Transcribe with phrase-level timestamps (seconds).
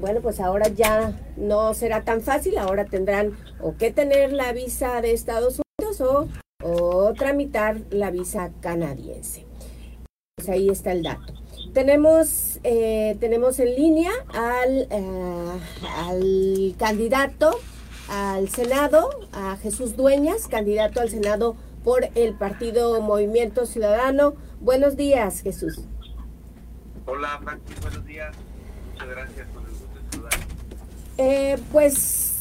[0.00, 5.00] bueno, pues ahora ya no será tan fácil, ahora tendrán o que tener la visa
[5.00, 6.28] de Estados Unidos
[6.62, 9.46] o, tramitar la visa canadiense.
[10.36, 11.34] Pues ahí está el dato.
[11.72, 15.60] Tenemos, eh, tenemos en línea al, eh,
[15.96, 17.58] al candidato
[18.08, 24.34] al Senado, a Jesús Dueñas, candidato al Senado por el Partido Movimiento Ciudadano.
[24.60, 25.80] Buenos días, Jesús.
[27.06, 28.34] Hola, Francis, buenos días.
[28.92, 30.32] Muchas gracias el gusto de saludar.
[31.20, 32.36] Eh, pues,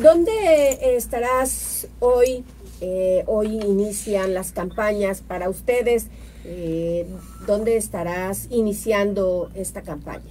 [0.00, 2.44] ¿dónde estarás hoy?
[2.80, 6.08] Eh, hoy inician las campañas para ustedes.
[6.44, 7.06] Eh,
[7.46, 10.24] ¿Dónde estarás iniciando esta campaña?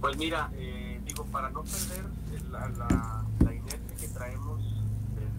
[0.00, 2.06] Pues mira, eh, digo, para no perder
[2.50, 4.62] la, inercia que traemos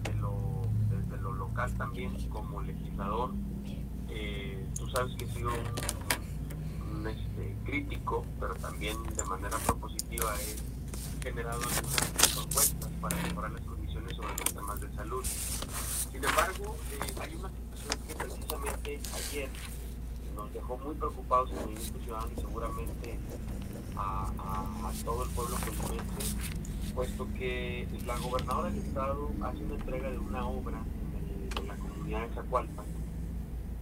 [0.04, 3.32] desde lo, desde lo local también como legislador,
[4.78, 11.22] tú sabes que he sido un, un este, crítico, pero también de manera propositiva he
[11.22, 15.24] generado algunas propuestas para mejorar las condiciones sobre los temas de salud.
[15.24, 19.48] Sin embargo, eh, hay una situación que precisamente ayer
[20.34, 23.18] nos dejó muy preocupados en el Movimiento Ciudadano y seguramente
[23.96, 26.36] a, todo el pueblo colimense,
[26.94, 31.76] puesto que la gobernadora del estado hace una entrega de una obra en, en la
[31.76, 32.84] comunidad de Zacualpa,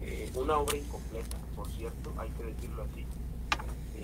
[0.00, 3.04] eh, una obra incompleta, por cierto, hay que decirlo así,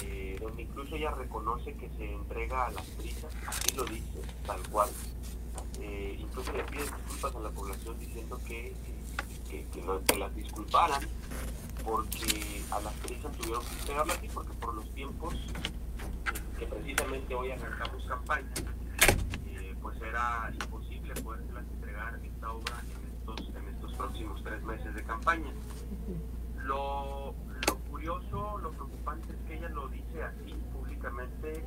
[0.01, 4.61] eh, donde incluso ella reconoce que se entrega a las prisas, así lo dice, tal
[4.69, 4.91] cual.
[5.81, 8.75] Eh, incluso le pide disculpas a la población diciendo que,
[9.49, 11.03] que, que, lo, que las disculparan
[11.87, 15.35] porque a las prisas tuvieron que entregarla así, porque por los tiempos
[16.59, 18.53] que precisamente hoy arrancamos campaña,
[19.47, 24.95] eh, pues era imposible poderlas entregar esta obra en estos, en estos próximos tres meses
[24.95, 25.53] de campaña.
[26.65, 27.35] Lo
[28.07, 31.65] lo preocupante es que ella lo dice así públicamente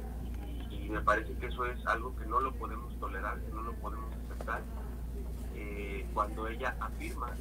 [0.71, 3.61] y, y, me parece que eso es algo que no lo podemos tolerar, que no
[3.61, 4.61] lo podemos aceptar.
[5.53, 7.35] Eh, cuando ella afirma,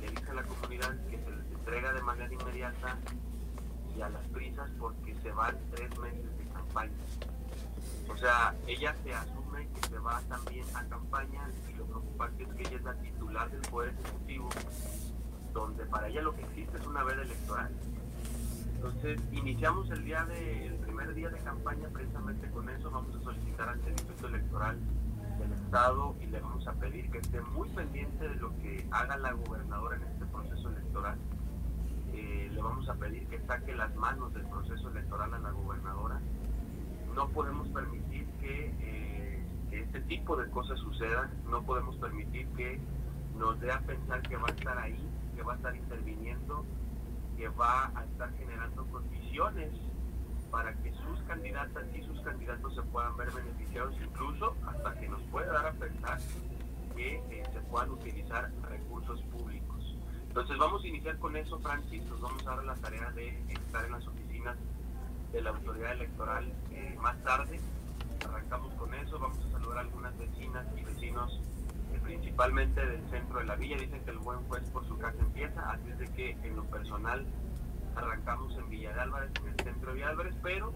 [0.00, 2.96] le dice a la comunidad que se les entrega de manera inmediata
[3.94, 6.92] y a las prisas porque se van tres meses de campaña.
[8.08, 12.54] O sea, ella se asume que se va también a campaña y lo preocupante es
[12.54, 14.48] que ella es la titular del Poder Ejecutivo,
[15.52, 17.70] donde para ella lo que existe es una veda electoral.
[18.78, 23.20] Entonces, iniciamos el día de, el primer día de campaña precisamente con eso, vamos a
[23.24, 24.78] solicitar al Servicio Electoral
[25.40, 29.16] del Estado y le vamos a pedir que esté muy pendiente de lo que haga
[29.16, 31.18] la gobernadora en este proceso electoral.
[32.12, 36.20] Eh, le vamos a pedir que saque las manos del proceso electoral a la gobernadora.
[37.16, 42.80] No podemos permitir que, eh, que este tipo de cosas sucedan, no podemos permitir que
[43.36, 46.64] nos dé a pensar que va a estar ahí, que va a estar interviniendo,
[47.38, 49.70] que va a estar generando condiciones
[50.50, 55.20] para que sus candidatas y sus candidatos se puedan ver beneficiados, incluso hasta que nos
[55.30, 56.18] pueda dar a pensar
[56.96, 59.96] que eh, se puedan utilizar recursos públicos.
[60.26, 63.84] Entonces vamos a iniciar con eso, Francis, nos vamos a dar la tarea de estar
[63.84, 64.56] en las oficinas
[65.32, 67.60] de la autoridad electoral eh, más tarde.
[68.28, 71.40] Arrancamos con eso, vamos a saludar a algunas vecinas y vecinos,
[72.08, 73.76] principalmente del centro de la villa.
[73.76, 76.64] Dicen que el buen juez por su casa empieza, así es de que en lo
[76.64, 77.26] personal
[77.94, 80.72] arrancamos en Villa de Álvarez, en el centro de Álvarez, pero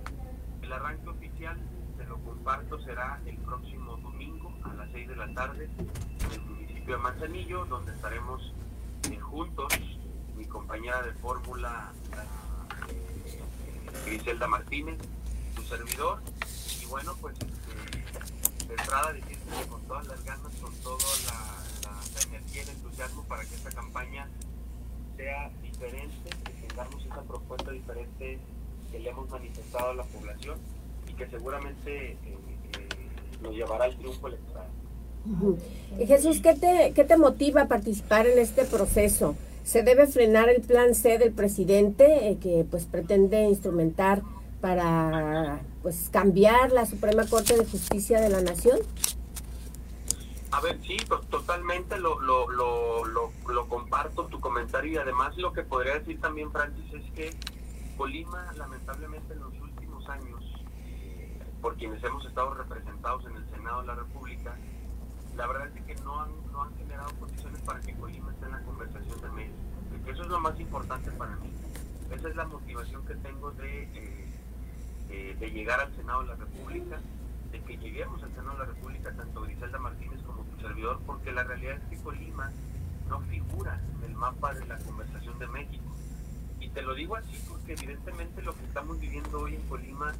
[0.60, 1.58] el arranque oficial,
[1.96, 6.40] se lo comparto, será el próximo domingo a las 6 de la tarde en el
[6.42, 8.52] municipio de Manzanillo, donde estaremos
[9.10, 9.72] eh, juntos,
[10.36, 11.92] mi compañera de fórmula,
[12.90, 14.98] eh, Griselda Martínez,
[15.54, 16.20] su servidor,
[16.82, 17.36] y bueno, pues
[18.68, 22.68] de entrada decirte con todas las ganas, con toda la, la, la energía y el
[22.70, 24.28] entusiasmo para que esta campaña
[25.16, 28.38] sea diferente, que tengamos esa propuesta diferente
[28.90, 30.58] que le hemos manifestado a la población
[31.08, 32.88] y que seguramente eh, eh,
[33.42, 34.66] nos llevará al triunfo electoral.
[35.98, 39.36] Jesús, ¿qué te, ¿qué te motiva a participar en este proceso?
[39.64, 44.22] ¿Se debe frenar el plan C del presidente eh, que pues pretende instrumentar
[44.60, 48.78] para pues cambiar la Suprema Corte de Justicia de la Nación?
[50.52, 55.52] A ver, sí, to totalmente lo, lo, lo, lo, comparto tu comentario y además lo
[55.52, 57.34] que podría decir también, Francis, es que
[57.96, 60.42] Colima, lamentablemente en los últimos años,
[60.84, 64.54] eh, por quienes hemos estado representados en el Senado de la República,
[65.36, 68.52] la verdad es que no han, no han generado condiciones para que Colima esté en
[68.52, 69.56] la conversación de México.
[70.06, 71.50] Eso es lo más importante para mí.
[72.10, 73.88] Esa es la motivación que tengo de,
[75.12, 76.98] eh, de, llegar al Senado de la República,
[77.50, 81.32] de que lleguemos al Senado de la República, tanto Griselda Martínez como tu servidor, porque
[81.32, 82.50] la realidad es que Colima
[83.10, 85.84] no figura en el mapa de la conversación de México.
[86.60, 90.14] Y te lo digo así porque evidentemente lo que estamos viviendo hoy en Colima,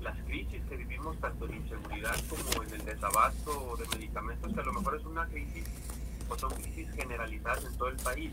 [0.00, 4.64] las crisis que vivimos, tanto en inseguridad como en el desabasto de medicamentos, que a
[4.64, 5.64] lo mejor es una crisis
[6.28, 8.30] o son crisis generalizadas en todo el país.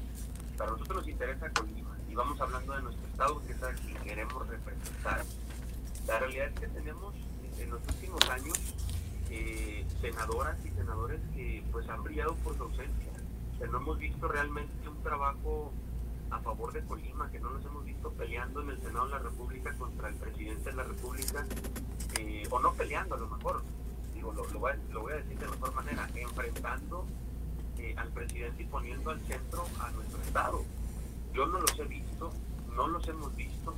[0.59, 3.97] Para nosotros nos interesa Colima y vamos hablando de nuestro estado, que es a quien
[4.03, 5.25] queremos representar.
[6.07, 7.13] La realidad es que tenemos
[7.57, 8.59] en los últimos años
[9.29, 13.11] eh, senadoras y senadores que pues han brillado por su ausencia.
[13.57, 15.71] que no hemos visto realmente un trabajo
[16.29, 19.19] a favor de Colima, que no nos hemos visto peleando en el Senado de la
[19.19, 21.45] República contra el presidente de la República,
[22.19, 23.63] eh, o no peleando a lo mejor,
[24.13, 27.05] digo, lo, voy, a, decir de mejor manera, enfrentando
[27.77, 30.63] eh, al presidente y poniendo al centro a nuestro Estado.
[31.33, 32.31] Yo no los he visto,
[32.75, 33.73] no los hemos visto,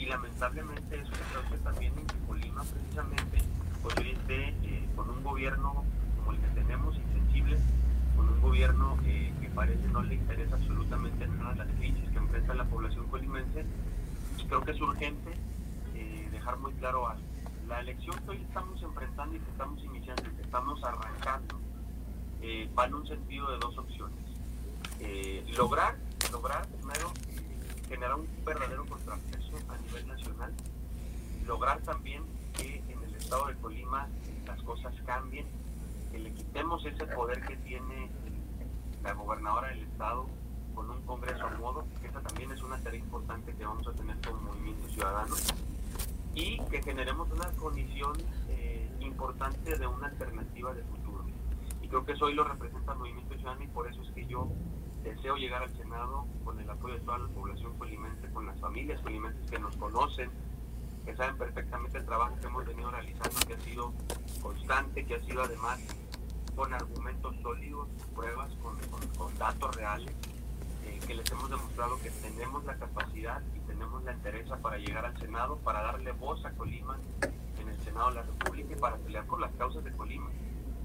[0.00, 3.38] y lamentablemente eso se traduce también en que Colima precisamente
[3.82, 5.84] pues hoy esté eh, con un gobierno
[6.16, 7.58] como el que tenemos, insensible,
[8.16, 12.64] con un gobierno que parece no le interesa absolutamente nada las crisis que enfrenta la
[12.64, 13.64] población colimense.
[14.48, 15.32] Creo que es urgente
[15.94, 17.22] eh, dejar muy claro algo.
[17.68, 21.60] La elección que hoy estamos enfrentando y que estamos iniciando y que estamos arrancando
[22.42, 24.24] eh, va en un sentido de dos opciones.
[25.00, 25.96] Eh, lograr,
[26.32, 27.12] lograr primero
[27.90, 30.54] generar un verdadero contrapeso a nivel nacional,
[31.44, 32.22] lograr también
[32.56, 34.06] que en el estado de Colima
[34.46, 35.44] las cosas cambien,
[36.12, 38.08] que le quitemos ese poder que tiene
[39.02, 40.26] la gobernadora del estado
[40.72, 43.92] con un congreso a modo, que esa también es una tarea importante que vamos a
[43.92, 45.34] tener como movimiento ciudadano,
[46.32, 48.12] y que generemos una condición
[48.50, 51.24] eh, importante de una alternativa de futuro.
[51.82, 54.24] Y creo que eso hoy lo representa el movimiento ciudadano y por eso es que
[54.26, 54.48] yo
[55.02, 59.00] deseo llegar al Senado con el apoyo de toda la población colimense, con las familias
[59.00, 60.30] colimenses que nos conocen,
[61.04, 63.92] que saben perfectamente el trabajo que hemos venido realizando, que ha sido
[64.42, 65.80] constante, que ha sido además
[66.54, 68.76] con argumentos sólidos, pruebas, con,
[69.16, 70.12] con, datos reales,
[70.84, 75.06] eh, que les hemos demostrado que tenemos la capacidad y tenemos la interés para llegar
[75.06, 76.98] al Senado, para darle voz a Colima
[77.60, 80.28] en el Senado de la República y para pelear por las causas de Colima.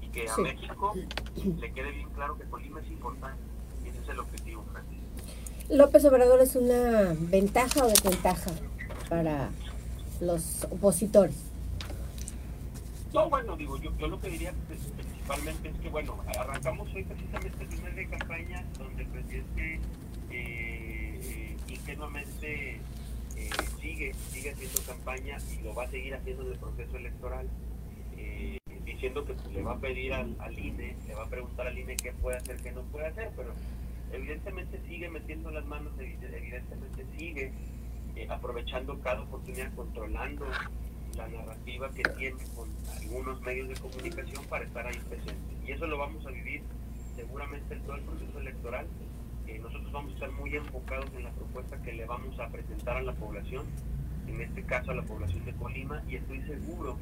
[0.00, 0.94] Y que a México
[1.36, 3.55] le quede bien claro que Colima es importante.
[4.06, 4.98] Es el objetivo, Francis.
[5.68, 8.52] López Obrador es una ventaja o desventaja
[9.08, 9.50] para
[10.20, 11.34] los opositores.
[13.12, 17.64] No, bueno, digo, yo, yo lo que diría principalmente es que, bueno, arrancamos hoy precisamente
[17.64, 19.80] el primer de campaña donde el presidente
[20.30, 22.74] eh, ingenuamente
[23.36, 23.50] eh,
[23.80, 27.48] sigue, sigue haciendo campaña y lo va a seguir haciendo en el proceso electoral,
[28.16, 31.66] eh, diciendo que pues, le va a pedir al, al, INE, le va a preguntar
[31.66, 33.52] al INE qué puede hacer, qué no puede hacer, pero
[34.12, 37.52] evidentemente sigue metiendo las manos, evidentemente sigue
[38.16, 40.46] eh, aprovechando cada oportunidad, controlando
[41.16, 42.68] la narrativa que tiene con
[43.00, 45.54] algunos medios de comunicación para estar ahí presente.
[45.66, 46.62] Y eso lo vamos a vivir
[47.14, 48.86] seguramente en todo el proceso electoral.
[49.46, 52.96] Eh, nosotros vamos a estar muy enfocados en la propuesta que le vamos a presentar
[52.96, 53.64] a la población,
[54.26, 56.98] en este caso a la población de Colima, y estoy seguro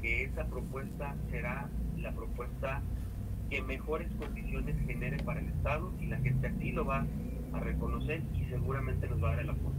[0.00, 1.68] que esa propuesta será
[1.98, 2.80] la propuesta
[3.50, 6.29] que mejores condiciones genere para el Estado y la gente
[6.80, 7.04] lo va
[7.52, 9.74] a reconocer y seguramente nos va a dar el apoyo.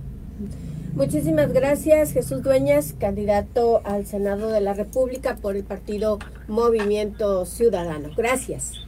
[0.93, 8.09] Muchísimas gracias, Jesús Dueñas, candidato al Senado de la República por el partido Movimiento Ciudadano.
[8.15, 8.85] Gracias.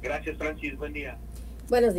[0.00, 0.76] Gracias, Francis.
[0.76, 1.16] Buen día.
[1.68, 1.94] Buenos días.